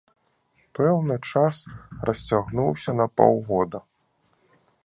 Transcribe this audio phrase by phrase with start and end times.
[0.77, 1.55] Пэўны час
[2.09, 3.87] расцягнуўся на паўгода.